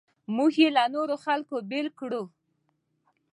موږ 0.35 0.51
یې 0.61 0.69
له 0.77 0.83
نورو 0.95 1.15
خلکو 1.25 1.55
بېل 1.69 1.87
کړو. 1.99 2.23